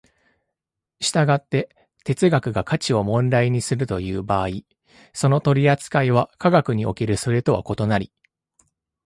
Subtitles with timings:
[0.99, 1.69] 従って
[2.05, 4.61] 哲学が価値を問題にするという場合、
[5.13, 8.11] その取扱いは科学におけるそれとは異なり、